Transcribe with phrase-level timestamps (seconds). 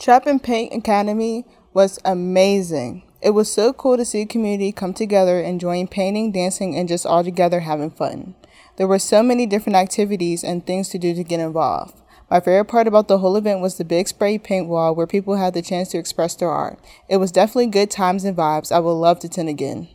[0.00, 1.44] Trap and Paint Academy
[1.74, 3.02] was amazing.
[3.20, 7.04] It was so cool to see a community come together enjoying painting, dancing, and just
[7.04, 8.34] all together having fun.
[8.76, 12.00] There were so many different activities and things to do to get involved.
[12.30, 15.36] My favorite part about the whole event was the big spray paint wall where people
[15.36, 16.78] had the chance to express their art.
[17.06, 18.72] It was definitely good times and vibes.
[18.72, 19.88] I would love to attend again.